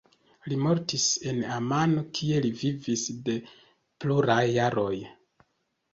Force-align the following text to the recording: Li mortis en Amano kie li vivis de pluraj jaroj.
Li 0.51 0.55
mortis 0.67 1.03
en 1.31 1.41
Amano 1.57 2.03
kie 2.19 2.39
li 2.47 2.53
vivis 2.63 3.05
de 3.29 3.37
pluraj 4.03 4.43
jaroj. 4.57 4.95